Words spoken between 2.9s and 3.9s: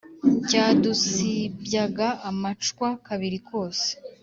kabiri kose